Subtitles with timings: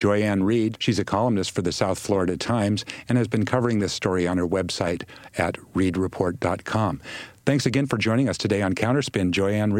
[0.00, 3.92] Joy-Ann Reid, she's a columnist for the South Florida Times and has been covering this
[3.92, 5.04] story on her website
[5.36, 7.00] at reidreport.com.
[7.46, 9.72] Thanks again for joining us today on Counterspin, Joy-Ann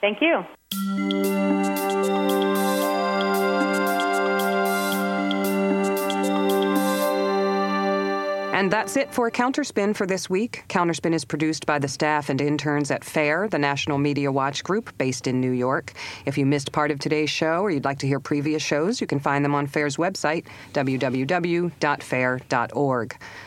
[0.00, 0.44] Thank you.
[8.60, 10.64] And that's it for Counterspin for this week.
[10.68, 14.92] Counterspin is produced by the staff and interns at FAIR, the National Media Watch Group
[14.98, 15.94] based in New York.
[16.26, 19.06] If you missed part of today's show or you'd like to hear previous shows, you
[19.06, 21.70] can find them on FAIR's website, www.fair.org.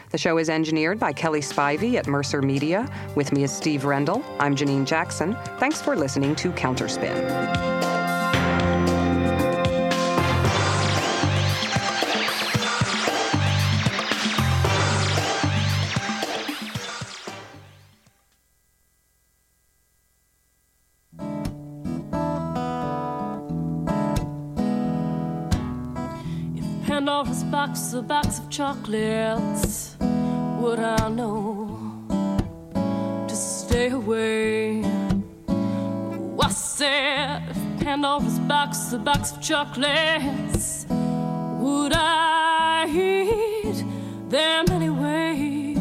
[0.10, 2.92] The show is engineered by Kelly Spivey at Mercer Media.
[3.14, 4.26] With me is Steve Rendall.
[4.40, 5.38] I'm Janine Jackson.
[5.60, 8.03] Thanks for listening to Counterspin.
[26.94, 29.96] Pandora's box, a box of chocolates.
[30.60, 32.06] Would I know
[33.28, 34.84] to stay away?
[35.50, 40.86] Oh, I said, if Pandora's box, a box of chocolates.
[40.88, 43.84] Would I eat
[44.30, 45.76] them anyway?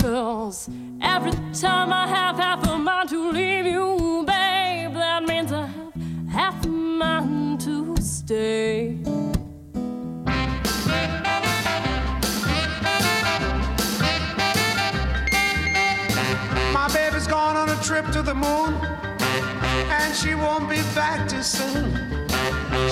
[0.00, 0.68] Cause
[1.00, 5.94] every time I have half a mind to leave you, babe, that means I have
[6.28, 9.03] half a mind to stay.
[18.44, 18.74] Moon,
[19.98, 21.86] and she won't be back too soon.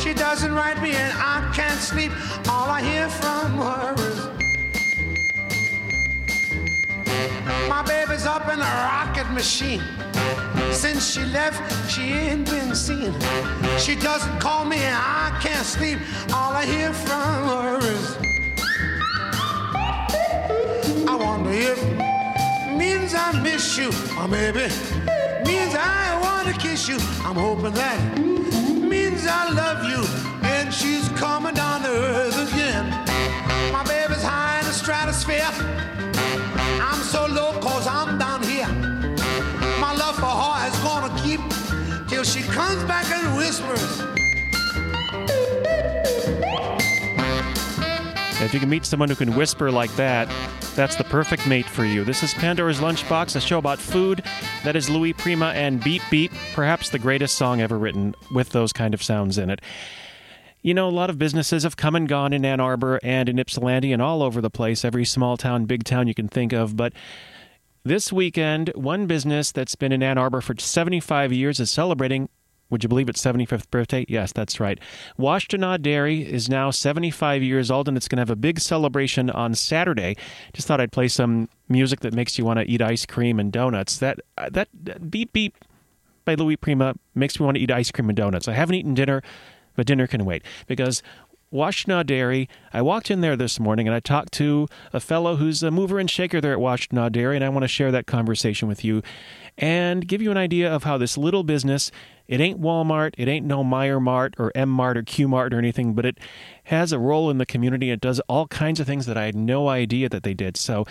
[0.02, 2.12] She doesn't write me, and I can't sleep.
[2.48, 4.18] All I hear from her is.
[7.68, 9.82] My baby's up in a rocket machine.
[10.72, 13.12] Since she left, she ain't been seen.
[13.78, 15.98] She doesn't call me, and I can't sleep.
[16.38, 18.06] All I hear from her is.
[21.12, 21.80] I wonder if
[22.78, 24.66] means I miss you, or maybe
[25.52, 26.96] means I want to kiss you.
[27.26, 27.98] I'm hoping that
[28.92, 30.00] means I love you,
[30.48, 32.84] and she's coming down to earth again.
[33.70, 35.52] My baby's high in the stratosphere.
[36.88, 38.72] I'm so low cause I'm down here.
[39.78, 41.40] My love for her is gonna keep
[42.08, 43.92] till she comes back and whispers.
[48.44, 50.28] If you can meet someone who can whisper like that,
[50.74, 52.04] that's the perfect mate for you.
[52.04, 54.24] This is Pandora's Lunchbox, a show about food.
[54.64, 58.72] That is Louis Prima and Beep Beep, perhaps the greatest song ever written with those
[58.72, 59.60] kind of sounds in it.
[60.60, 63.38] You know, a lot of businesses have come and gone in Ann Arbor and in
[63.38, 66.76] Ypsilanti and all over the place, every small town, big town you can think of.
[66.76, 66.92] But
[67.84, 72.28] this weekend, one business that's been in Ann Arbor for 75 years is celebrating
[72.72, 74.06] would you believe it's 75th birthday?
[74.08, 74.80] Yes, that's right.
[75.18, 79.28] Washtenaw Dairy is now 75 years old, and it's going to have a big celebration
[79.28, 80.16] on Saturday.
[80.54, 83.52] Just thought I'd play some music that makes you want to eat ice cream and
[83.52, 83.98] donuts.
[83.98, 85.54] That uh, that, that beep beep
[86.24, 88.48] by Louis Prima makes me want to eat ice cream and donuts.
[88.48, 89.22] I haven't eaten dinner,
[89.76, 91.02] but dinner can wait because
[91.52, 92.48] Washtenaw Dairy.
[92.72, 95.98] I walked in there this morning and I talked to a fellow who's a mover
[95.98, 99.02] and shaker there at Washtenaw Dairy, and I want to share that conversation with you
[99.58, 101.90] and give you an idea of how this little business
[102.28, 105.58] it ain't Walmart, it ain't no Meijer Mart or M Mart or Q Mart or
[105.58, 106.18] anything, but it
[106.64, 107.90] has a role in the community.
[107.90, 110.56] It does all kinds of things that I had no idea that they did.
[110.56, 110.86] So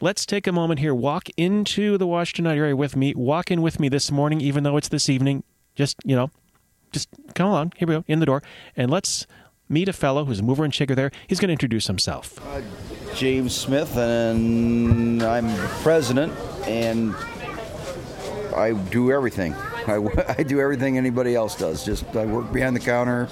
[0.00, 3.78] let's take a moment here, walk into the Washtenaw area with me, walk in with
[3.78, 5.44] me this morning, even though it's this evening.
[5.76, 6.30] Just, you know,
[6.90, 7.72] just come along.
[7.76, 8.42] Here we go, in the door.
[8.76, 9.26] And let's
[9.70, 11.10] meet a fellow who's a mover and shaker there.
[11.28, 12.38] He's going to introduce himself.
[12.46, 12.60] Uh,
[13.14, 15.48] James Smith, and I'm
[15.82, 16.32] president,
[16.66, 17.14] and
[18.54, 19.54] I do everything.
[19.54, 21.84] I, I do everything anybody else does.
[21.84, 23.28] Just I work behind the counter.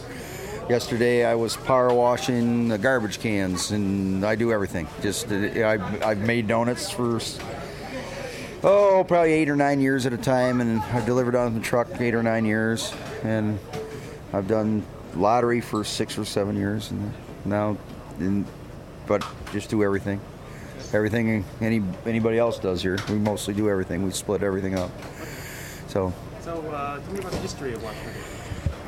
[0.71, 4.87] Yesterday I was power washing the garbage cans, and I do everything.
[5.03, 7.21] Just uh, I, I've made donuts for
[8.63, 11.89] oh probably eight or nine years at a time, and I've delivered on the truck
[12.01, 13.59] eight or nine years, and
[14.33, 14.85] I've done
[15.19, 17.13] lottery for six or seven years, and
[17.45, 17.77] now,
[18.19, 18.47] and,
[19.07, 19.23] but
[19.53, 20.21] just do everything.
[20.93, 22.97] Everything any anybody else does here.
[23.11, 24.05] We mostly do everything.
[24.05, 24.91] We split everything up.
[25.89, 27.97] So So, uh, tell me about the history of Dairy.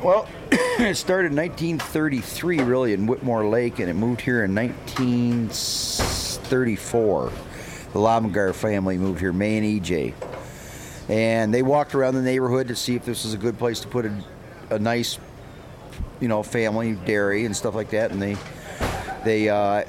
[0.01, 7.31] well, it started in 1933, really, in Whitmore Lake, and it moved here in 1934.
[7.93, 10.13] The Lobengar family moved here, May and EJ.
[11.09, 13.89] And they walked around the neighborhood to see if this was a good place to
[13.89, 14.23] put a,
[14.69, 15.19] a nice,
[16.19, 18.11] you know, family dairy and stuff like that.
[18.11, 18.37] And they,
[19.23, 19.83] they, uh,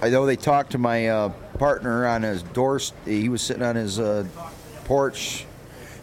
[0.00, 1.28] I know they talked to my uh,
[1.58, 2.80] partner on his door.
[3.04, 4.26] He was sitting on his uh,
[4.84, 5.46] porch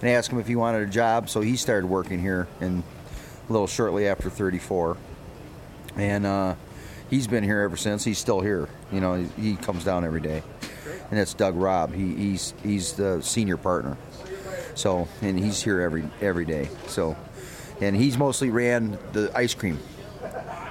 [0.01, 1.29] and asked him if he wanted a job.
[1.29, 2.83] So he started working here, and
[3.49, 4.97] a little shortly after 34.
[5.95, 6.55] and uh,
[7.09, 8.03] he's been here ever since.
[8.03, 8.69] He's still here.
[8.91, 10.43] You know, he, he comes down every day,
[11.09, 11.93] and that's Doug Robb.
[11.93, 13.97] He, he's he's the senior partner.
[14.75, 16.69] So, and he's here every every day.
[16.87, 17.17] So,
[17.81, 19.79] and he's mostly ran the ice cream,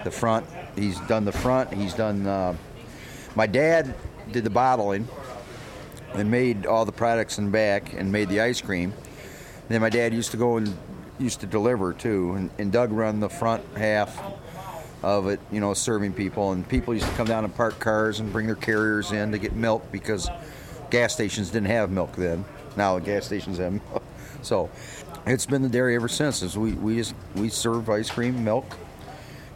[0.04, 0.46] the front.
[0.76, 1.72] He's done the front.
[1.72, 2.26] He's done.
[2.26, 2.56] Uh,
[3.34, 3.94] my dad
[4.32, 5.08] did the bottling
[6.14, 8.92] and made all the products in back and made the ice cream.
[8.92, 10.76] And then my dad used to go and
[11.18, 14.20] used to deliver too, and, and Doug run the front half
[15.02, 16.52] of it, you know, serving people.
[16.52, 19.38] And people used to come down and park cars and bring their carriers in to
[19.38, 20.28] get milk because
[20.90, 22.44] gas stations didn't have milk then.
[22.76, 24.02] Now the gas stations have milk.
[24.40, 24.70] So
[25.26, 26.42] it's been the dairy ever since.
[26.42, 28.76] Is we we just we serve ice cream, milk,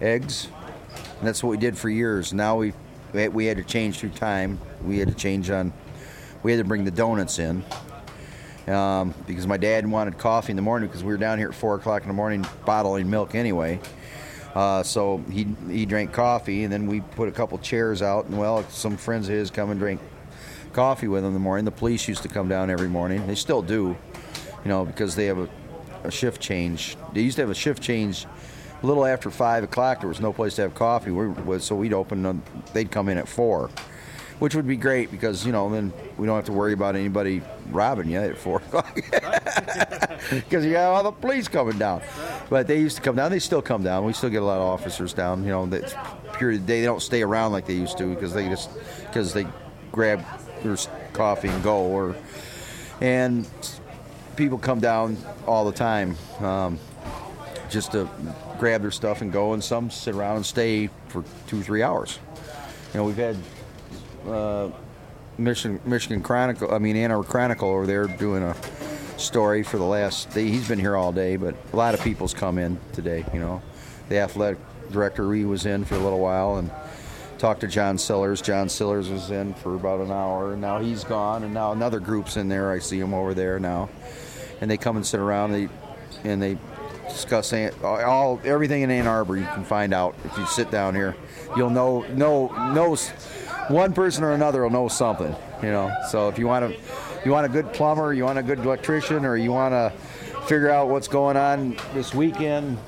[0.00, 0.49] eggs,
[1.19, 2.32] and that's what we did for years.
[2.32, 2.73] Now we
[3.12, 4.59] we had to change through time.
[4.85, 5.73] We had to change on.
[6.43, 7.64] We had to bring the donuts in
[8.69, 11.55] um, because my dad wanted coffee in the morning because we were down here at
[11.55, 13.81] four o'clock in the morning bottling milk anyway.
[14.55, 18.38] Uh, so he he drank coffee, and then we put a couple chairs out, and
[18.38, 20.00] well, some friends of his come and drink
[20.73, 21.64] coffee with him in the morning.
[21.64, 23.26] The police used to come down every morning.
[23.26, 23.97] They still do
[24.64, 25.49] you know, because they have a,
[26.05, 26.97] a shift change.
[27.12, 28.26] They used to have a shift change
[28.82, 30.00] a little after five o'clock.
[30.00, 32.23] There was no place to have coffee, we, so we'd open.
[32.23, 32.43] Them,
[32.73, 33.70] they'd come in at four,
[34.38, 37.43] which would be great because you know then we don't have to worry about anybody
[37.70, 38.94] robbing you at four o'clock
[40.31, 42.03] because you got all the police coming down.
[42.50, 43.31] But they used to come down.
[43.31, 44.05] They still come down.
[44.05, 45.43] We still get a lot of officers down.
[45.44, 45.94] You know, that's
[46.37, 46.59] pure.
[46.59, 48.70] They don't stay around like they used to because they just
[49.06, 49.47] because they
[49.91, 50.25] grab
[50.62, 50.76] their
[51.12, 52.17] coffee and go or
[53.00, 53.49] and
[54.37, 56.79] people come down all the time um,
[57.70, 58.08] just to
[58.58, 62.19] grab their stuff and go, and some sit around and stay for two three hours.
[62.93, 63.37] You know, we've had
[64.26, 64.70] uh,
[65.38, 68.55] Michigan, Michigan Chronicle, I mean, Ann Arbor Chronicle over there doing a
[69.17, 70.49] story for the last day.
[70.49, 73.62] He's been here all day, but a lot of people's come in today, you know.
[74.08, 74.58] The athletic
[74.90, 76.70] director, he was in for a little while and
[77.38, 78.43] talked to John Sillers.
[78.43, 81.99] John Sillers was in for about an hour, and now he's gone, and now another
[81.99, 82.70] group's in there.
[82.70, 83.88] I see him over there now
[84.62, 86.56] and they come and sit around and they, and they
[87.09, 89.37] discuss all everything in Ann Arbor.
[89.37, 91.17] You can find out if you sit down here.
[91.56, 92.97] You'll know know know
[93.69, 95.35] one person or another will know something.
[95.62, 95.94] You know.
[96.11, 96.81] So if you want to
[97.25, 99.93] you want a good plumber, you want a good electrician, or you want to
[100.47, 102.79] figure out what's going on this weekend.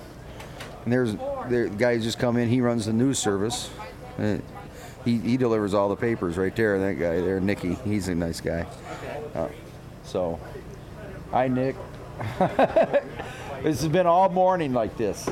[0.85, 1.13] And there's
[1.49, 2.49] the guy just come in.
[2.49, 3.69] He runs the news service.
[5.05, 6.79] he, he delivers all the papers right there.
[6.79, 7.75] That guy there, Nicky.
[7.85, 8.67] He's a nice guy.
[9.35, 9.49] Uh,
[10.05, 10.39] so
[11.35, 11.75] Hi, Nick.
[13.65, 15.29] this has been all morning like this.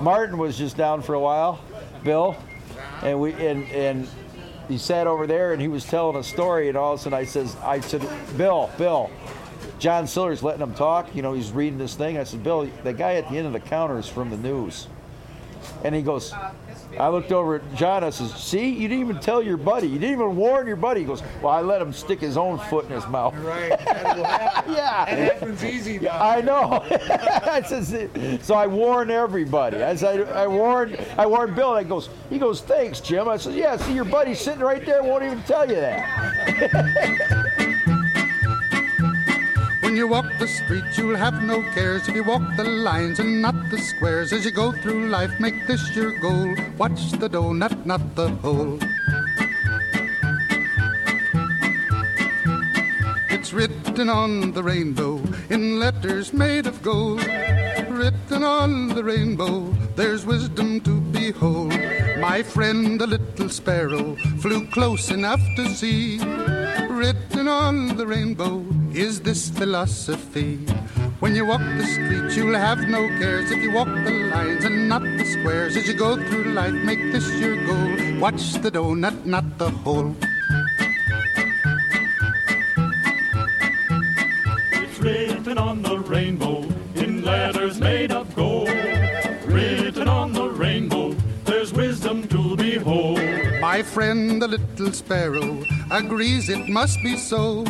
[0.00, 1.60] Martin was just down for a while,
[2.02, 2.34] Bill,
[3.02, 4.08] and we and and
[4.66, 7.18] he sat over there and he was telling a story, and all of a sudden
[7.18, 9.10] I says, I said, Bill, Bill,
[9.78, 11.14] John Siller's letting him talk.
[11.14, 12.16] You know, he's reading this thing.
[12.16, 14.86] I said, Bill, the guy at the end of the counter is from the news,
[15.84, 16.32] and he goes,
[16.98, 18.04] I looked over at John.
[18.04, 19.86] I says, "See, you didn't even tell your buddy.
[19.86, 22.58] You didn't even warn your buddy." He goes, "Well, I let him stick his own
[22.58, 23.70] foot in his mouth." Right.
[24.68, 25.08] yeah.
[25.08, 25.98] It happens easy.
[25.98, 26.08] Though.
[26.10, 26.84] I know.
[26.90, 28.08] I says,
[28.44, 29.82] so I warn everybody.
[29.82, 31.74] I said, I, I warned, I warned Bill.
[31.74, 34.84] And I goes, he goes, "Thanks, Jim." I says, "Yeah, see, your buddy's sitting right
[34.84, 35.02] there.
[35.02, 37.42] Won't even tell you that."
[39.86, 43.40] When you walk the street, you'll have no cares if you walk the lines and
[43.40, 44.32] not the squares.
[44.32, 46.56] As you go through life, make this your goal.
[46.76, 48.80] Watch the donut, not the hole.
[53.30, 57.24] It's written on the rainbow in letters made of gold.
[57.88, 61.78] Written on the rainbow, there's wisdom to behold.
[62.18, 66.18] My friend, the little sparrow, flew close enough to see
[66.90, 68.64] written on the rainbow
[68.96, 70.56] is this philosophy.
[71.20, 74.88] When you walk the street, you'll have no cares if you walk the lines and
[74.88, 75.76] not the squares.
[75.76, 78.20] As you go through life, make this your goal.
[78.20, 80.16] Watch the donut, not the hole.
[84.72, 86.62] It's written on the rainbow
[86.94, 88.70] in letters made of gold.
[89.44, 93.20] Written on the rainbow, there's wisdom to behold.
[93.60, 97.64] My friend, the little sparrow, agrees it must be so.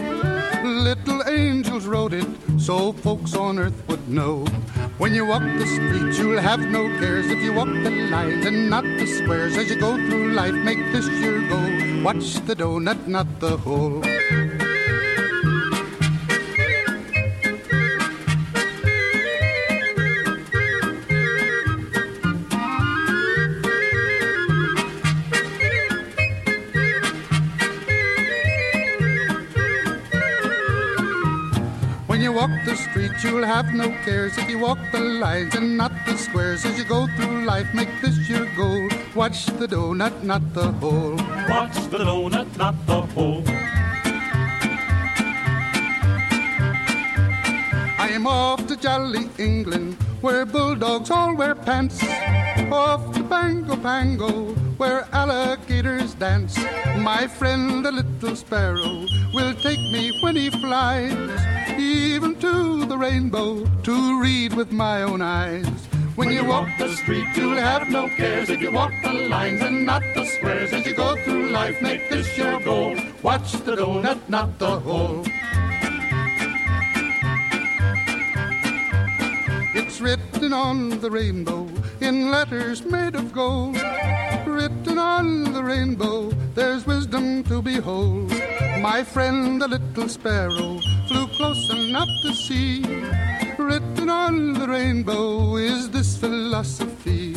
[0.64, 2.26] Little angels wrote it
[2.58, 4.44] so folks on earth would know.
[4.98, 8.70] When you walk the streets, you'll have no cares if you walk the lines and
[8.70, 9.56] not the squares.
[9.56, 12.02] As you go through life, make this your goal.
[12.02, 14.02] Watch the donut, not the hole.
[33.46, 36.64] Have no cares if you walk the lines and not the squares.
[36.64, 38.88] As you go through life, make this your goal.
[39.14, 41.14] Watch the donut, not the hole.
[41.48, 43.44] Watch the donut, not the hole.
[48.04, 52.02] I am off to jolly England, where bulldogs all wear pants.
[52.72, 56.58] Off to Bango Pango, where alligators dance.
[56.98, 61.40] My friend the little sparrow will take me when he flies,
[61.78, 65.68] even to the rainbow to read with my own eyes.
[66.14, 69.84] When you walk the street, you'll have no cares if you walk the lines and
[69.84, 70.72] not the squares.
[70.72, 72.96] As you go through life, make this your goal.
[73.22, 75.24] Watch the donut, not the hole.
[79.74, 81.68] It's written on the rainbow
[82.00, 83.76] in letters made of gold.
[84.46, 88.32] Written on the rainbow, there's wisdom to behold.
[88.80, 92.82] My friend the little sparrow flew close enough to see.
[93.58, 97.34] Written on the rainbow is this philosophy.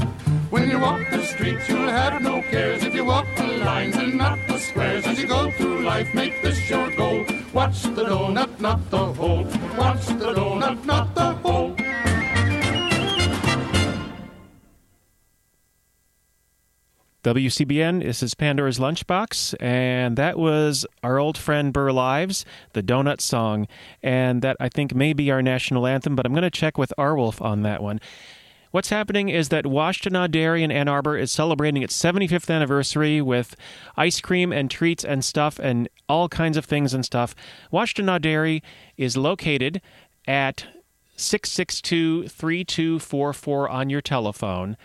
[0.49, 4.17] When you walk the streets, you'll have no cares if you walk the lines and
[4.17, 5.05] not the squares.
[5.05, 7.23] As you go through life, make this your goal.
[7.53, 9.45] Watch the donut, not the hole.
[9.77, 11.78] Watch the donut, not the hole.
[17.29, 22.43] WCBN, this is Pandora's Lunchbox, and that was our old friend Burl Ives,
[22.73, 23.67] the Donut Song,
[24.01, 26.91] and that I think may be our national anthem, but I'm going to check with
[26.97, 28.01] Arwolf on that one.
[28.71, 33.55] What's happening is that Washtenaw Dairy in Ann Arbor is celebrating its 75th anniversary with
[33.95, 37.35] ice cream and treats and stuff and all kinds of things and stuff.
[37.71, 38.63] Washtenaw Dairy
[38.97, 39.83] is located
[40.27, 40.65] at
[41.15, 44.77] 662 3244 on your telephone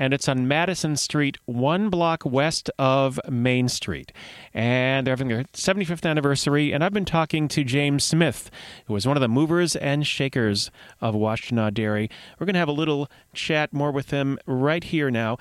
[0.00, 4.12] and it's on Madison Street, one block west of Main Street.
[4.54, 6.72] And they're having their 75th anniversary.
[6.72, 8.50] And I've been talking to James Smith,
[8.86, 10.70] who was one of the movers and shakers
[11.02, 12.08] of Washtenaw Dairy.
[12.38, 15.36] We're going to have a little chat more with him right here now.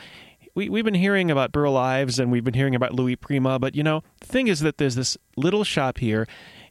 [0.56, 3.75] We, we've been hearing about Burl Ives and we've been hearing about Louis Prima, but
[3.75, 6.28] you know, the thing is that there's this little shop here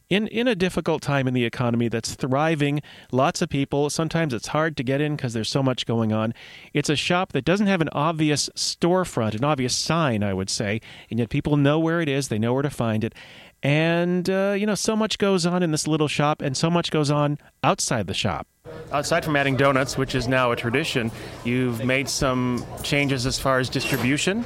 [0.09, 2.81] in in a difficult time in the economy that's thriving.
[3.11, 6.33] Lots of people sometimes it's hard to get in because there's so much going on.
[6.73, 10.81] It's a shop that doesn't have an obvious storefront an obvious sign i would say
[11.09, 13.13] and yet people know where it is they know where to find it.
[13.61, 16.91] And uh, you know so much goes on in this little shop and so much
[16.91, 18.47] goes on outside the shop.
[18.91, 21.11] Aside from adding donuts, which is now a tradition,
[21.43, 24.45] you've made some changes as far as distribution.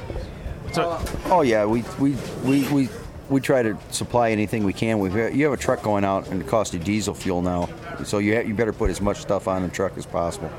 [0.72, 2.88] So, Oh yeah, we we we we,
[3.34, 5.00] we try to supply anything we can.
[5.00, 7.68] We you have a truck going out and it costs you diesel fuel now,
[8.04, 10.50] so you you better put as much stuff on the truck as possible.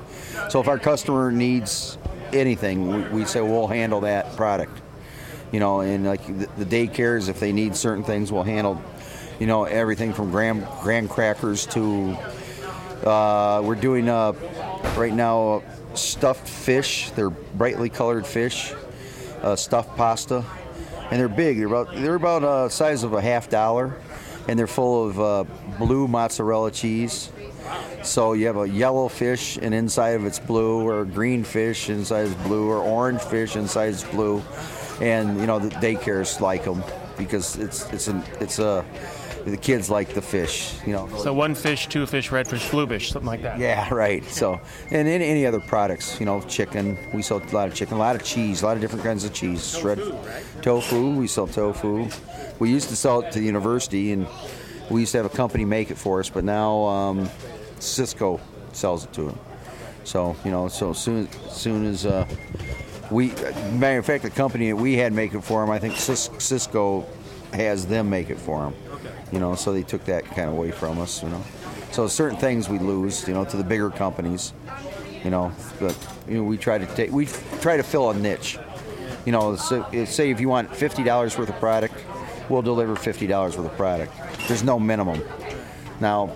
[0.50, 1.98] So if our customer needs
[2.34, 4.82] anything, we, we say we'll handle that product.
[5.54, 8.82] You know, and like the, the daycares, if they need certain things, we'll handle.
[9.40, 12.18] You know, everything from graham graham crackers to
[13.06, 14.34] uh, we're doing uh,
[14.98, 17.10] right now uh, stuffed fish.
[17.12, 18.74] They're brightly colored fish,
[19.42, 20.44] uh, stuffed pasta,
[21.12, 21.58] and they're big.
[21.58, 23.98] They're about they're about uh, size of a half dollar,
[24.48, 25.44] and they're full of uh,
[25.78, 27.32] blue mozzarella cheese.
[28.04, 32.28] So you have a yellow fish, and inside of it's blue, or green fish inside
[32.28, 34.44] is blue, or orange fish inside is blue,
[35.02, 36.84] and you know the daycares like them
[37.18, 38.86] because it's it's an it's a
[39.46, 41.08] the kids like the fish, you know.
[41.18, 43.60] so one fish, two fish, red fish, blue fish, something like that.
[43.60, 44.24] Yeah, right.
[44.26, 44.60] So,
[44.90, 46.98] and any, any other products, you know, chicken.
[47.14, 49.24] We sell a lot of chicken, a lot of cheese, a lot of different kinds
[49.24, 49.78] of cheese.
[49.78, 50.00] Shred
[50.62, 51.12] tofu.
[51.12, 52.10] We sell tofu.
[52.60, 54.28] We used to sell it to the university, and
[54.90, 56.30] we used to have a company make it for us.
[56.30, 57.30] But now um,
[57.78, 58.40] Sysco
[58.72, 59.40] sells it to them.
[60.06, 62.26] So you know, so soon soon as uh,
[63.12, 63.30] we,
[63.74, 66.30] matter of fact, the company that we had make it for them, I think Cis-
[66.30, 67.06] Sysco
[67.54, 68.76] has them make it for them.
[69.32, 71.24] You know, so they took that kind of away from us.
[71.24, 71.44] You know,
[71.92, 73.28] so certain things we lose.
[73.28, 74.54] You know, to the bigger companies.
[75.24, 77.26] You know, but you know, we try to take we
[77.62, 78.60] try to fill a niche.
[79.26, 81.96] You know, so, say if you want fifty dollars worth of product,
[82.50, 84.14] we'll deliver fifty dollars worth of product.
[84.48, 85.24] There's no minimum.
[86.00, 86.36] Now,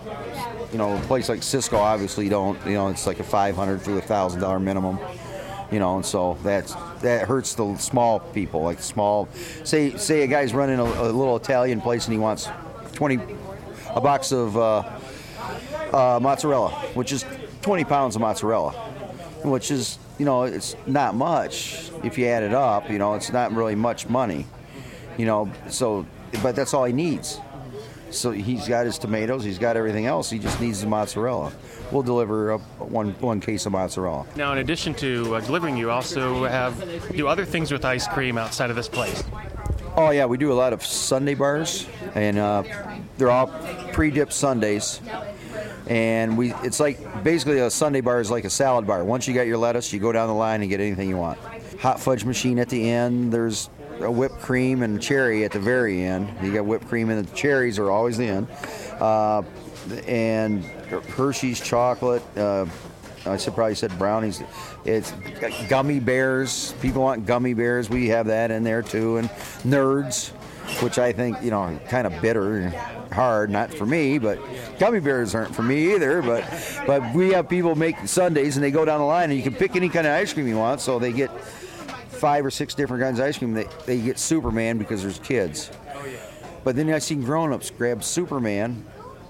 [0.72, 2.64] you know, a place like Sysco obviously don't.
[2.66, 5.00] You know, it's like a five hundred to a thousand dollar minimum.
[5.72, 9.28] You know, and so that's that hurts the small people, like small.
[9.64, 12.50] Say say a guy's running a, a little Italian place and he wants
[13.00, 13.18] twenty
[13.96, 14.84] a box of uh,
[15.94, 17.24] uh, mozzarella, which is
[17.62, 18.72] twenty pounds of mozzarella,
[19.46, 22.90] which is you know it's not much if you add it up.
[22.92, 24.46] You know, it's not really much money.
[25.18, 26.06] You know, so
[26.44, 27.40] but that's all he needs.
[28.12, 30.30] So he's got his tomatoes, he's got everything else.
[30.30, 31.54] He just needs the mozzarella.
[31.92, 34.26] We'll deliver up one one case of mozzarella.
[34.36, 36.76] Now, in addition to uh, delivering, you also have
[37.16, 39.24] do other things with ice cream outside of this place.
[40.00, 42.64] Oh yeah, we do a lot of sundae bars, and uh,
[43.18, 43.48] they're all
[43.92, 45.02] pre-dipped sundaes.
[45.88, 49.04] And we, it's like basically a sundae bar is like a salad bar.
[49.04, 51.38] Once you got your lettuce, you go down the line and get anything you want.
[51.82, 53.34] hot fudge machine at the end.
[53.34, 56.30] There's a whipped cream and cherry at the very end.
[56.42, 58.48] You got whipped cream and the cherries are always the end.
[59.02, 59.44] Uh,
[60.08, 62.24] and Hershey's chocolate.
[62.38, 62.68] Uh,
[63.32, 64.42] I probably said brownies.
[64.86, 65.12] It's
[65.68, 66.74] gummy bears.
[66.82, 67.90] People want gummy bears.
[67.90, 69.18] We have that in there too.
[69.18, 69.30] And
[69.64, 70.30] nerds,
[70.82, 72.74] which I think you know kind of bitter and
[73.14, 73.50] hard.
[73.50, 74.40] Not for me, but
[74.80, 76.22] gummy bears aren't for me either.
[76.22, 76.44] But
[76.86, 79.56] but we have people make sundaes and they go down the line and you can
[79.56, 80.82] pick any kind of ice cream you want.
[80.82, 81.30] So they get
[82.20, 83.54] five or six different kinds of ice cream.
[83.54, 85.72] They, they get Superman because there's kids.
[85.96, 86.06] Oh,
[86.64, 88.86] but then I seen grown-ups grab Superman,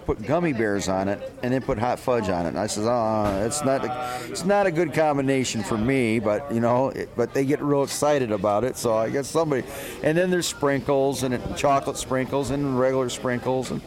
[0.10, 2.50] put gummy bears on it, and then put hot fudge on it.
[2.50, 6.52] And I says, "Oh, it's not a, it's not a good combination for me." But
[6.52, 8.76] you know, it, but they get real excited about it.
[8.76, 9.68] So I guess somebody.
[10.02, 13.82] And then there's sprinkles and it, chocolate sprinkles and regular sprinkles and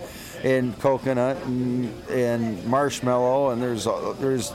[0.45, 3.89] and coconut and, and marshmallow and there's
[4.21, 4.53] there's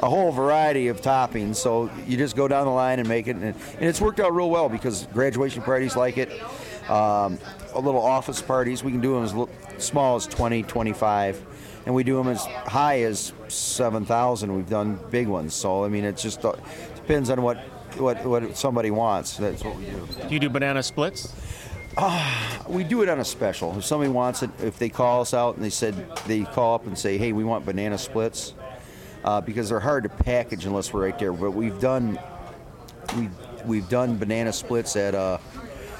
[0.00, 1.56] a whole variety of toppings.
[1.56, 4.34] So you just go down the line and make it, and, and it's worked out
[4.34, 6.30] real well because graduation parties like it.
[6.88, 7.38] Um,
[7.74, 11.46] a little office parties, we can do them as small as 20, 25,
[11.86, 14.54] and we do them as high as 7,000.
[14.54, 15.54] We've done big ones.
[15.54, 16.54] So I mean, it just uh,
[16.94, 17.58] depends on what
[17.96, 19.36] what what somebody wants.
[19.36, 20.08] That's what we do.
[20.28, 21.34] Do you do banana splits?
[22.68, 23.76] We do it on a special.
[23.76, 25.94] If somebody wants it, if they call us out and they said
[26.26, 28.54] they call up and say, "Hey, we want banana splits,"
[29.24, 31.32] uh, because they're hard to package unless we're right there.
[31.32, 32.18] But we've done
[33.16, 33.30] we
[33.64, 35.38] we've done banana splits at uh,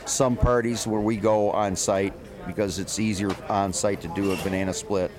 [0.08, 2.12] some parties where we go on site
[2.46, 5.10] because it's easier on site to do a banana split.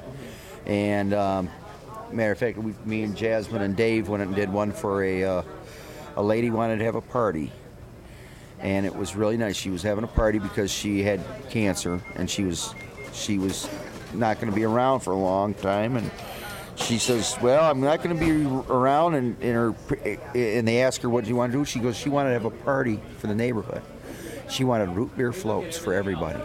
[0.65, 1.49] And um,
[2.11, 5.23] matter of fact, we, me and Jasmine and Dave went and did one for a
[5.23, 5.41] uh,
[6.15, 7.51] a lady wanted to have a party,
[8.59, 9.55] and it was really nice.
[9.55, 12.73] She was having a party because she had cancer and she was
[13.13, 13.69] she was
[14.13, 16.11] not going to be around for a long time and
[16.75, 19.75] she says, "Well, I'm not going to be around." And, and her
[20.33, 21.65] and they ask her what do you want to do.
[21.65, 23.81] She goes, "She wanted to have a party for the neighborhood.
[24.49, 26.39] She wanted root beer floats for everybody."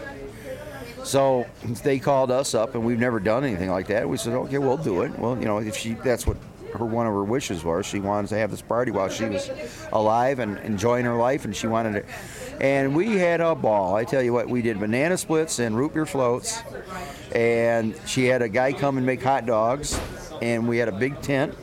[1.03, 1.45] So
[1.83, 4.09] they called us up, and we've never done anything like that.
[4.09, 6.37] We said, "Okay, we'll do it." Well, you know, if she that's what
[6.73, 9.49] her one of her wishes was, she wanted to have this party while she was
[9.93, 12.05] alive and enjoying her life, and she wanted it.
[12.59, 13.95] And we had a ball.
[13.95, 16.63] I tell you what, we did banana splits and root beer floats,
[17.33, 19.99] and she had a guy come and make hot dogs,
[20.41, 21.53] and we had a big tent,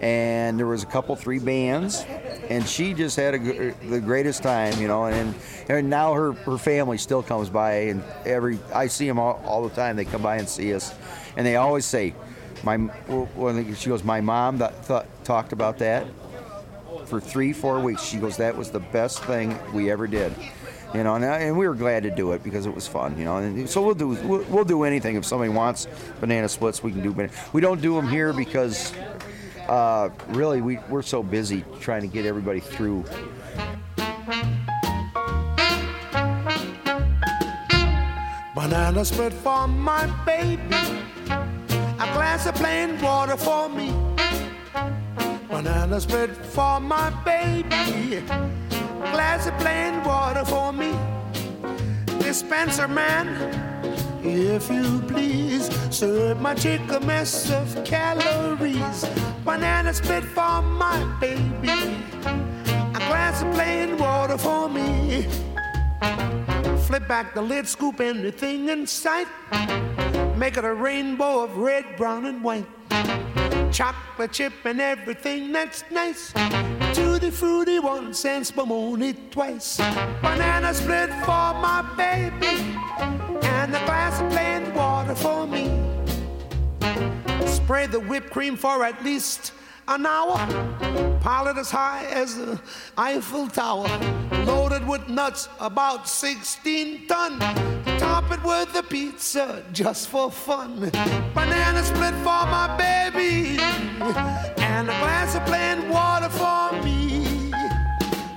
[0.00, 2.04] and there was a couple three bands,
[2.48, 3.38] and she just had a,
[3.88, 5.06] the greatest time, you know.
[5.06, 5.34] And
[5.68, 9.68] and now her her family still comes by, and every I see them all, all
[9.68, 9.96] the time.
[9.96, 10.94] They come by and see us,
[11.36, 12.14] and they always say,
[12.62, 16.06] my when she goes, my mom that thought, talked about that
[17.06, 18.02] for three four weeks.
[18.04, 20.32] She goes, that was the best thing we ever did.
[20.94, 23.18] You know, and, I- and we were glad to do it because it was fun.
[23.18, 25.86] You know, and so we'll do we'll, we'll do anything if somebody wants
[26.20, 26.82] banana splits.
[26.82, 27.12] We can do.
[27.12, 27.32] Banana.
[27.52, 28.92] We don't do them here because
[29.68, 33.04] uh, really we we're so busy trying to get everybody through.
[38.54, 40.62] Banana split for my baby.
[41.28, 43.92] A glass of plain water for me.
[45.48, 48.16] Banana split for my baby.
[48.16, 50.94] A glass of plain water for me.
[52.18, 53.26] Dispenser man,
[54.26, 59.04] if you please, serve my chick a mess of calories.
[59.44, 61.96] Banana split for my baby.
[62.94, 65.26] A glass of plain water for me.
[66.86, 69.28] Flip back the lid, scoop anything in sight.
[70.36, 72.66] Make it a rainbow of red, brown, and white.
[73.72, 76.32] Chocolate chip and everything that's nice.
[76.94, 79.78] Tutti fruity once and spumoni twice.
[80.22, 83.35] Banana split for my baby.
[83.66, 85.64] And a glass of plain water for me.
[87.48, 89.50] Spray the whipped cream for at least
[89.88, 90.38] an hour.
[91.18, 92.60] Pile it as high as the
[92.96, 93.88] Eiffel Tower.
[94.44, 97.40] Loaded with nuts, about 16 ton.
[97.98, 100.88] Top it with a pizza just for fun.
[101.34, 103.58] Banana split for my baby.
[104.62, 107.50] And a glass of plain water for me.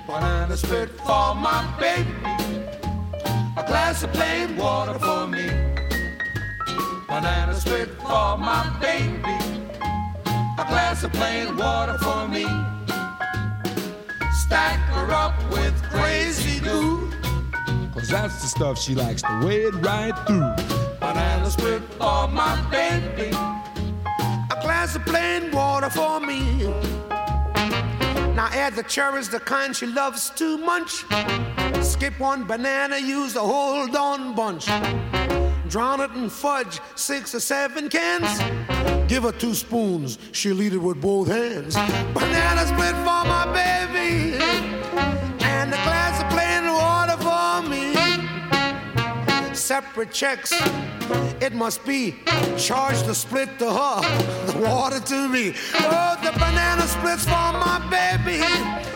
[0.07, 2.38] Banana split for my baby.
[3.69, 5.47] A glass of plain water for me.
[7.07, 9.37] Banana split for my baby.
[10.57, 12.45] A glass of plain water for me.
[14.33, 17.11] Stack her up with crazy glue.
[17.93, 20.51] Cause that's the stuff she likes to wade right through.
[20.99, 23.29] Banana split for my baby.
[24.49, 26.73] A glass of plain water for me.
[28.39, 31.03] Now add the cherries, the kind she loves too much.
[31.81, 34.65] Skip one banana, use the whole darn bunch.
[35.67, 38.39] Drown it in fudge, six or seven cans.
[39.09, 41.75] Give her two spoons, she'll eat it with both hands.
[42.13, 44.37] Banana split for my baby,
[45.41, 48.08] and a glass of plain water for me.
[49.69, 50.51] Separate checks,
[51.39, 52.15] it must be.
[52.57, 54.01] Charge the split her,
[54.47, 55.53] the water to me.
[55.75, 58.41] Oh, the banana splits for my baby,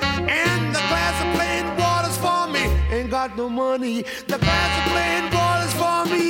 [0.01, 2.63] and the glass of plain water's for me.
[2.89, 6.23] Ain't got no money, the glass of plain water's for me.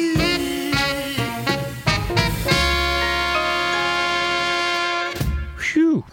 [5.57, 6.03] Phew.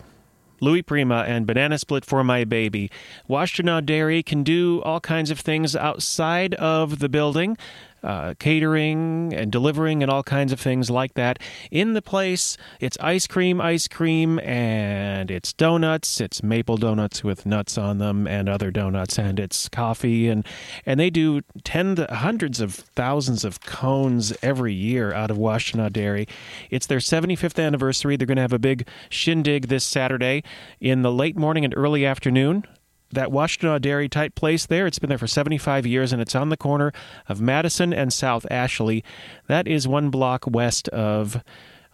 [0.62, 2.90] Louis Prima and Banana Split for My Baby.
[3.28, 7.56] Washtenaw Dairy can do all kinds of things outside of the building.
[8.02, 11.38] Uh, catering and delivering and all kinds of things like that.
[11.70, 16.20] In the place, it's ice cream, ice cream, and it's donuts.
[16.20, 20.46] It's maple donuts with nuts on them and other donuts, and it's coffee, and
[20.86, 26.26] and they do ten hundreds of thousands of cones every year out of Washtenaw Dairy.
[26.70, 28.16] It's their 75th anniversary.
[28.16, 30.42] They're going to have a big shindig this Saturday
[30.80, 32.64] in the late morning and early afternoon
[33.12, 34.86] that Washtenaw Dairy type place there.
[34.86, 36.92] It's been there for 75 years and it's on the corner
[37.28, 39.04] of Madison and South Ashley.
[39.46, 41.42] That is one block west of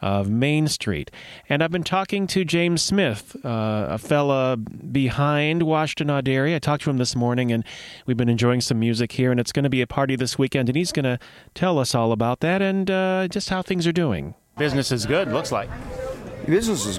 [0.03, 1.11] of Main Street.
[1.49, 6.55] And I've been talking to James Smith, uh, a fella behind Washtenaw Dairy.
[6.55, 7.65] I talked to him this morning and
[8.05, 10.69] we've been enjoying some music here and it's going to be a party this weekend
[10.69, 11.19] and he's going to
[11.55, 14.35] tell us all about that and uh, just how things are doing.
[14.59, 15.71] Business is good, looks like.
[16.47, 16.99] Business has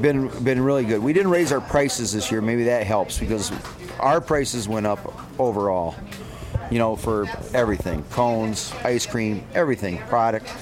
[0.00, 1.02] been been really good.
[1.02, 2.40] We didn't raise our prices this year.
[2.40, 3.52] Maybe that helps because
[3.98, 5.00] our prices went up
[5.38, 5.94] overall.
[6.70, 10.52] You know, for everything, cones, ice cream, everything, product.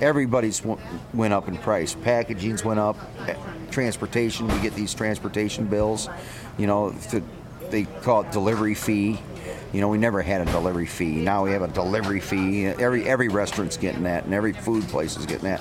[0.00, 0.80] Everybody's w-
[1.12, 1.94] went up in price.
[1.94, 2.96] Packagings went up.
[3.70, 6.08] Transportation, we get these transportation bills.
[6.56, 7.22] You know, to,
[7.68, 9.20] they call it delivery fee.
[9.72, 11.16] You know, we never had a delivery fee.
[11.16, 12.66] Now we have a delivery fee.
[12.66, 15.60] Every every restaurant's getting that, and every food place is getting that.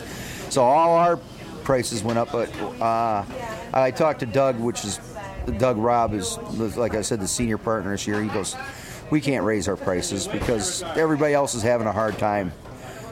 [0.49, 1.19] So all our
[1.63, 2.31] prices went up.
[2.31, 2.49] But
[2.81, 3.25] uh,
[3.73, 4.99] I talked to Doug, which is
[5.57, 6.37] Doug Robb is
[6.77, 8.21] like I said, the senior partner this year.
[8.21, 8.55] He goes,
[9.09, 12.51] we can't raise our prices because everybody else is having a hard time.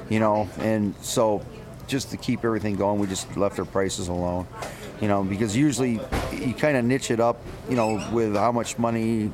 [0.09, 1.45] You know, and so
[1.87, 4.45] just to keep everything going, we just left our prices alone.
[4.99, 5.99] You know, because usually
[6.31, 7.41] you kind of niche it up.
[7.69, 9.31] You know, with how much money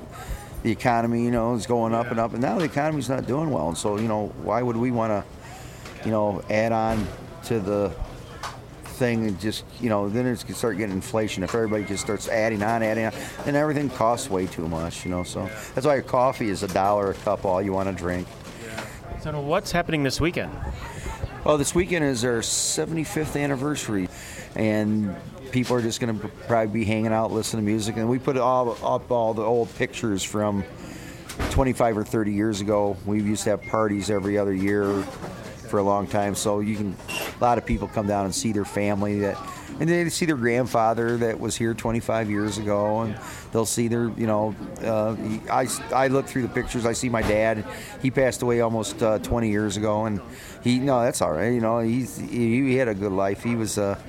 [0.63, 3.49] the economy, you know, is going up and up, and now the economy's not doing
[3.49, 3.69] well.
[3.69, 7.07] And so, you know, why would we want to, you know, add on
[7.45, 7.91] to the
[8.97, 11.43] thing and just, you know, then it's gonna start getting inflation.
[11.43, 13.13] If everybody just starts adding on, adding on,
[13.45, 15.23] then everything costs way too much, you know.
[15.23, 18.27] So that's why coffee is a dollar a cup, all you want to drink.
[19.21, 20.51] So what's happening this weekend?
[21.43, 24.09] Well, this weekend is our 75th anniversary,
[24.55, 25.15] and
[25.51, 27.97] people are just going to probably be hanging out, listening to music.
[27.97, 30.63] And we put all up all the old pictures from
[31.51, 32.97] 25 or 30 years ago.
[33.05, 35.03] We used to have parties every other year
[35.67, 36.95] for a long time, so you can.
[37.39, 39.37] A lot of people come down and see their family that,
[39.79, 43.17] and they see their grandfather that was here 25 years ago, and
[43.51, 45.15] they'll see their, you know, uh,
[45.51, 46.85] I I look through the pictures.
[46.85, 47.65] I see my dad.
[48.01, 50.21] He passed away almost uh, 20 years ago, and
[50.63, 51.53] he no, that's all right.
[51.53, 53.43] You know, he's he, he had a good life.
[53.43, 53.77] He was.
[53.77, 53.99] Uh,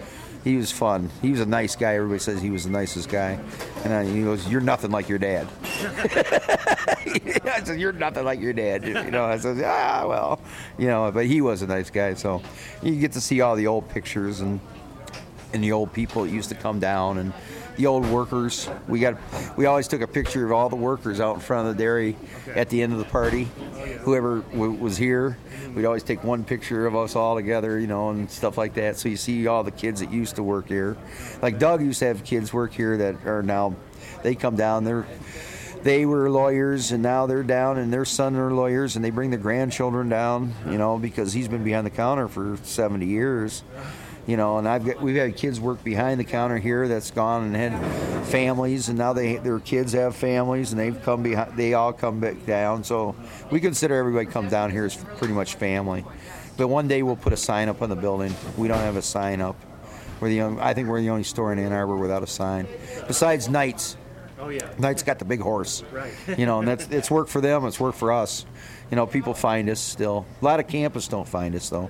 [0.48, 1.10] he was fun.
[1.20, 1.94] He was a nice guy.
[1.94, 3.38] Everybody says he was the nicest guy.
[3.84, 8.54] And uh, he goes, "You're nothing like your dad." I said, "You're nothing like your
[8.54, 10.40] dad." You know, I said, "Ah, well,
[10.78, 12.42] you know." But he was a nice guy, so
[12.82, 14.58] you get to see all the old pictures and
[15.52, 17.32] and the old people that used to come down and
[17.78, 18.68] the old workers.
[18.88, 19.16] We got
[19.56, 22.16] we always took a picture of all the workers out in front of the dairy
[22.54, 23.48] at the end of the party.
[23.56, 23.64] Oh,
[24.00, 25.38] Whoever w- was here,
[25.74, 28.96] we'd always take one picture of us all together, you know, and stuff like that.
[28.96, 30.96] So you see all the kids that used to work here.
[31.40, 33.76] Like Doug used to have kids work here that are now
[34.22, 34.84] they come down.
[34.84, 35.06] They're
[35.84, 39.30] they were lawyers and now they're down and their son are lawyers and they bring
[39.30, 43.62] their grandchildren down, you know, because he's been behind the counter for 70 years.
[44.28, 47.44] You know, and I've got we've had kids work behind the counter here that's gone
[47.44, 51.56] and had families, and now they their kids have families, and they've come behind.
[51.56, 52.84] They all come back down.
[52.84, 53.16] So
[53.50, 56.04] we consider everybody come down here as pretty much family.
[56.58, 58.34] But one day we'll put a sign up on the building.
[58.58, 59.56] We don't have a sign up.
[60.20, 62.68] We're the only, I think we're the only store in Ann Arbor without a sign.
[63.06, 63.96] Besides Knights.
[64.38, 64.68] Oh yeah.
[64.78, 65.82] Knight's got the big horse.
[65.90, 66.12] Right.
[66.36, 67.64] You know, and that's it's work for them.
[67.64, 68.44] It's work for us.
[68.90, 70.26] You know, people find us still.
[70.42, 71.88] A lot of campus don't find us though.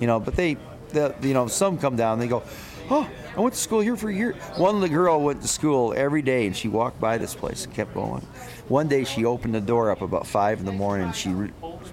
[0.00, 0.56] You know, but they,
[0.94, 2.18] the, you know, some come down.
[2.18, 2.42] They go,
[2.90, 4.32] oh, I went to school here for a year.
[4.56, 7.74] One little girl went to school every day, and she walked by this place and
[7.74, 8.22] kept going.
[8.68, 11.06] One day, she opened the door up about five in the morning.
[11.06, 11.50] And She re-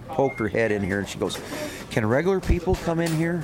[0.10, 1.40] poked her head in here, and she goes,
[1.90, 3.44] "Can regular people come in here?"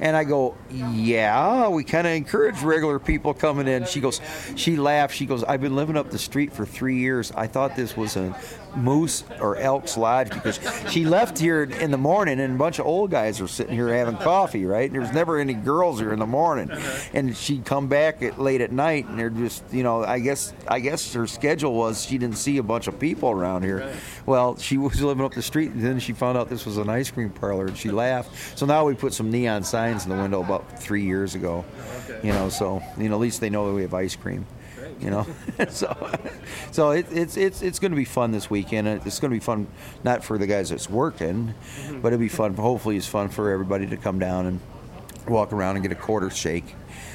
[0.00, 4.20] And I go, "Yeah, we kind of encourage regular people coming in." She goes,
[4.56, 5.14] she laughed.
[5.14, 7.32] She goes, "I've been living up the street for three years.
[7.34, 8.36] I thought this was a
[8.76, 12.84] moose or elk's lodge because she left here in the morning and a bunch of
[12.84, 14.92] old guys were sitting here having coffee, right?
[14.92, 16.70] There was never any girls here in the morning,
[17.12, 20.52] and she'd come back at, late at night, and they're just, you know, I guess,
[20.68, 23.94] I guess her schedule was she didn't see a bunch of people around here.
[24.24, 26.88] Well, she was living up the street, and then she found out this was an
[26.88, 28.58] ice cream parlor, and she laughed.
[28.58, 31.64] So now we put some neon signs in the window about three years ago,
[32.22, 34.46] you know, so you know at least they know that we have ice cream
[35.00, 35.26] you know.
[35.68, 36.10] so,
[36.70, 38.88] so it, it's it's it's going to be fun this weekend.
[38.88, 39.66] It's going to be fun
[40.04, 42.00] not for the guys that's working, mm-hmm.
[42.00, 42.54] but it'll be fun.
[42.54, 44.60] Hopefully, it's fun for everybody to come down and
[45.28, 46.74] walk around and get a quarter shake.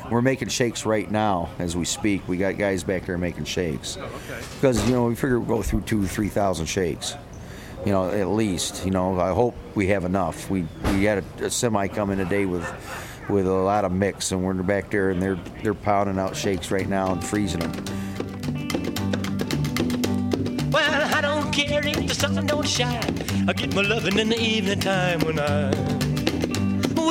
[0.09, 2.27] We're making shakes right now as we speak.
[2.27, 4.09] We got guys back there making shakes oh,
[4.55, 7.15] because you know we figure we'll go through two three thousand shakes.
[7.85, 8.85] You know, at least.
[8.85, 10.49] You know, I hope we have enough.
[10.49, 12.67] We we had a, a semi come in today with
[13.29, 16.71] with a lot of mix, and we're back there, and they're they're pounding out shakes
[16.71, 17.71] right now and freezing them.
[20.71, 23.23] Well, I don't care if the sun don't shine.
[23.47, 26.10] I get my loving in the evening time when I'm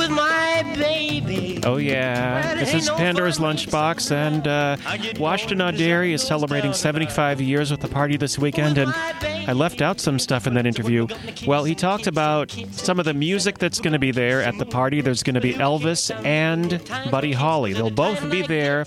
[0.00, 1.60] with my baby.
[1.62, 2.54] Oh, yeah.
[2.54, 4.76] This is Pandora's Lunchbox, and uh,
[5.16, 10.00] Washtenaw Dairy is celebrating 75 years with the party this weekend, and I left out
[10.00, 11.06] some stuff in that interview.
[11.46, 14.64] Well, he talked about some of the music that's going to be there at the
[14.64, 15.02] party.
[15.02, 17.74] There's going to be Elvis and Buddy Holly.
[17.74, 18.86] They'll both be there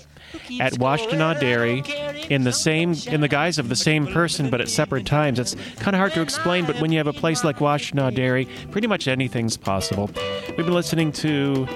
[0.60, 1.82] at Washtenaw Dairy
[2.30, 5.38] in the same in the guise of the same person but at separate times.
[5.38, 8.46] It's kind of hard to explain, but when you have a place like Washtenaw Dairy,
[8.70, 10.10] pretty much anything's possible.
[10.48, 11.66] We've been listening to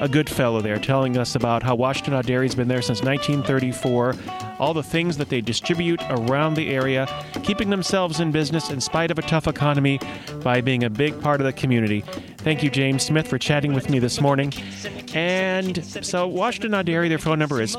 [0.00, 4.14] a good fellow there telling us about how Washtenaw Dairy's been there since 1934,
[4.58, 7.08] all the things that they distribute around the area,
[7.42, 9.98] keeping themselves in business in spite of a tough economy
[10.42, 12.02] by being a big part of the community.
[12.38, 14.52] Thank you, James Smith, for chatting with me this morning.
[15.14, 17.76] And so, Washtenaw Dairy, their phone number is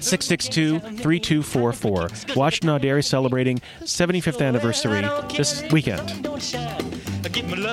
[0.00, 2.34] 662-3244.
[2.34, 6.26] Washtenaw Dairy celebrating 75th anniversary this weekend.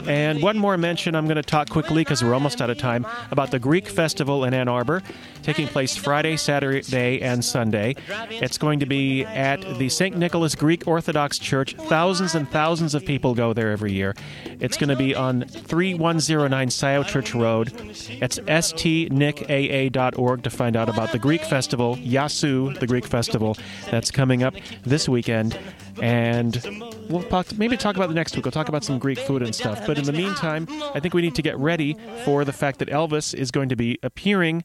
[0.07, 3.05] And one more mention, I'm going to talk quickly because we're almost out of time,
[3.31, 5.03] about the Greek Festival in Ann Arbor,
[5.43, 7.95] taking place Friday, Saturday, and Sunday.
[8.29, 10.17] It's going to be at the St.
[10.17, 11.75] Nicholas Greek Orthodox Church.
[11.75, 14.15] Thousands and thousands of people go there every year.
[14.59, 17.71] It's going to be on 3109 Scio Church Road.
[17.89, 23.57] It's stnicaa.org to find out about the Greek Festival, Yasu, the Greek Festival,
[23.89, 25.57] that's coming up this weekend.
[26.01, 26.61] And
[27.09, 27.25] we'll
[27.57, 28.45] maybe talk about the next week.
[28.45, 29.85] We'll talk about some Greek food and stuff.
[29.85, 32.89] But in the meantime, I think we need to get ready for the fact that
[32.89, 34.63] Elvis is going to be appearing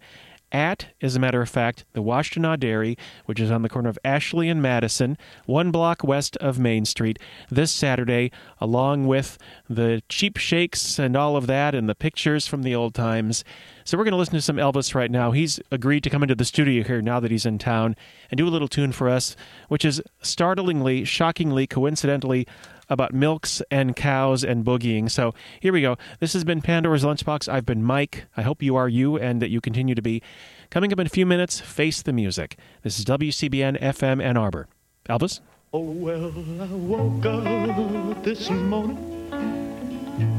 [0.52, 3.98] at, as a matter of fact, the Washtenaw Dairy, which is on the corner of
[4.04, 7.18] Ashley and Madison, one block west of Main Street,
[7.50, 9.38] this Saturday, along with
[9.68, 13.44] the cheap shakes and all of that and the pictures from the old times.
[13.84, 15.32] So we're going to listen to some Elvis right now.
[15.32, 17.96] He's agreed to come into the studio here now that he's in town
[18.30, 19.34] and do a little tune for us,
[19.68, 22.46] which is startlingly, shockingly, coincidentally
[22.92, 25.10] about milks and cows and boogieing.
[25.10, 25.96] So here we go.
[26.20, 27.48] This has been Pandora's Lunchbox.
[27.52, 28.26] I've been Mike.
[28.36, 30.22] I hope you are you and that you continue to be.
[30.70, 32.56] Coming up in a few minutes, Face the Music.
[32.82, 34.68] This is WCBN FM Ann Arbor.
[35.08, 35.40] Elvis?
[35.72, 38.98] Oh, well, I woke up this morning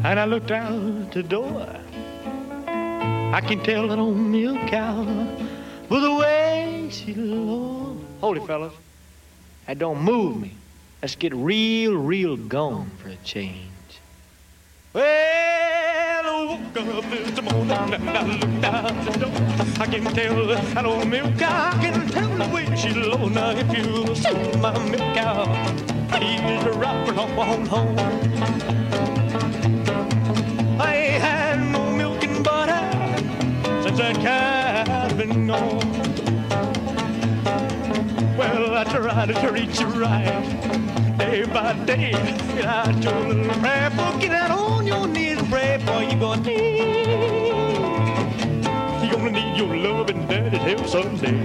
[0.04, 1.68] and I looked out the door.
[2.68, 5.04] I can tell that old milk cow
[5.89, 8.00] with the way she looks.
[8.22, 8.74] Holy it, fellas.
[9.66, 10.52] That don't move me.
[11.04, 13.68] Let's get real, real gone for a change.
[14.94, 19.82] Well, I woke up this morning and I looked out the door.
[19.82, 21.72] I can tell that old milk cow.
[21.74, 23.28] I can tell the way she low.
[23.28, 25.44] Now if you see my milk cow,
[26.08, 28.00] please rock her on home.
[30.80, 35.80] I ain't had no milk and butter since that cow's been gone.
[38.38, 42.13] Well, I tried to treat you right day by day.
[42.65, 46.19] I told a little prayer book, get out on your knees and pray for you
[46.19, 47.47] gonna need.
[49.04, 51.38] You gonna need your love and daddy's help someday.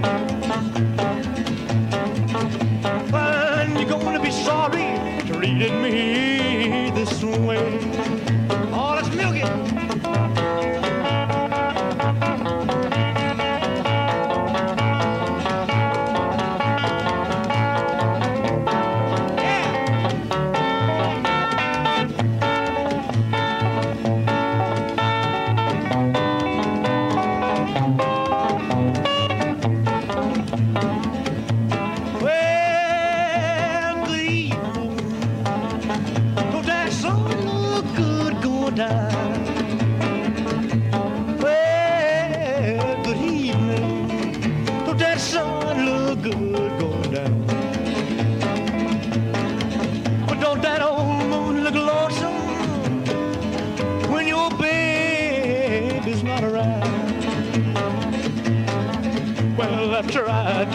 [3.13, 4.87] And you're gonna be sorry
[5.27, 7.79] treating me this way.
[8.71, 9.78] Oh, let's.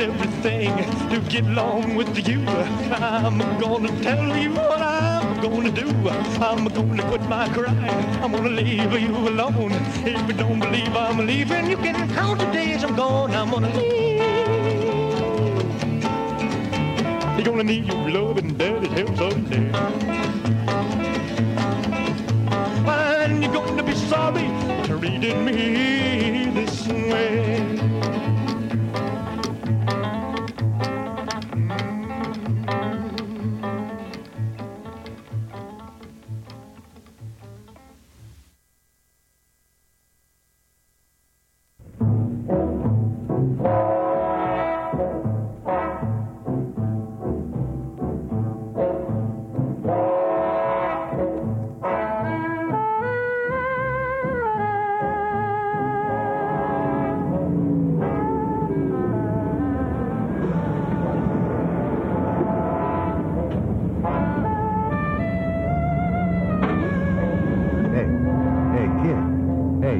[0.04, 0.76] Everything
[1.08, 2.40] to get along with you.
[2.92, 5.88] I'm gonna tell you what I'm gonna do.
[6.48, 8.06] I'm gonna quit my crying.
[8.22, 9.72] I'm gonna leave you alone.
[10.04, 13.32] If you don't believe I'm leaving, you can count the days I'm gone.
[13.32, 14.20] I'm gonna leave.
[17.36, 19.70] You're gonna need your love and daddy's help someday.
[23.24, 27.93] And you're gonna be sorry for treating me this way.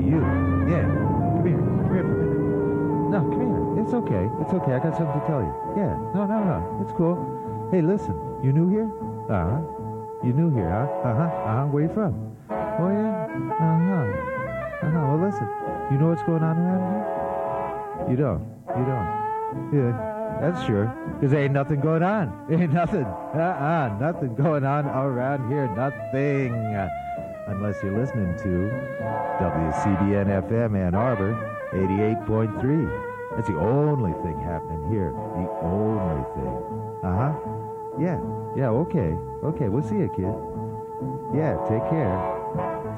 [0.04, 0.20] You.
[0.70, 0.84] Yeah.
[0.84, 1.58] Come here.
[1.58, 3.10] Come here for a minute.
[3.10, 3.82] No, come here.
[3.82, 4.24] It's okay.
[4.40, 4.72] It's okay.
[4.72, 5.52] I got something to tell you.
[5.76, 5.94] Yeah.
[6.14, 6.58] No, no, no.
[6.82, 7.68] It's cool.
[7.70, 8.14] Hey, listen.
[8.42, 8.90] You new here?
[9.28, 9.60] Uh huh.
[10.24, 10.86] You new here, huh?
[11.08, 11.22] Uh huh.
[11.24, 11.64] Uh huh.
[11.68, 12.36] Where you from?
[12.50, 13.28] Oh yeah.
[13.28, 14.86] Uh huh.
[14.86, 15.02] Uh huh.
[15.08, 15.48] Well, listen.
[15.92, 18.10] You know what's going on around here?
[18.10, 18.42] You don't.
[18.76, 19.08] You don't.
[19.72, 20.14] Yeah.
[20.40, 20.86] That's sure.
[21.14, 22.46] Because ain't nothing going on.
[22.50, 23.04] Ain't nothing.
[23.04, 23.96] Uh-uh.
[24.00, 25.68] Nothing going on around here.
[25.74, 26.52] Nothing.
[27.46, 28.70] Unless you're listening to
[29.38, 31.34] WCBN FM Ann Arbor
[31.72, 33.36] 88.3.
[33.36, 35.12] That's the only thing happening here.
[35.12, 36.56] The only thing.
[37.04, 37.32] Uh-huh.
[38.00, 38.18] Yeah.
[38.56, 39.14] Yeah, okay.
[39.44, 40.32] Okay, we'll see you, kid.
[41.36, 42.16] Yeah, take care.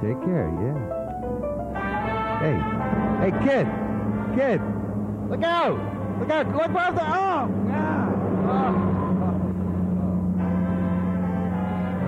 [0.01, 0.79] Take care, yeah.
[2.39, 2.57] Hey.
[3.25, 3.67] Hey, kid.
[4.37, 4.61] Kid.
[5.29, 5.79] Look out.
[6.21, 6.47] Look out.
[6.55, 7.03] Look where the...
[7.03, 8.13] Oh, yeah.
[8.47, 8.93] Oh.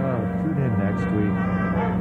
[0.04, 1.88] Oh, tune in next week.